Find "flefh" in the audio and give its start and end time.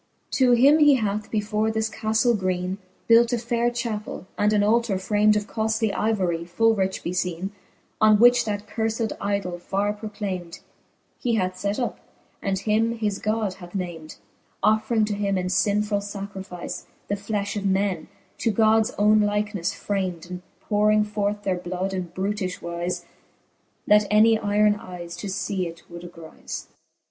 17.13-17.55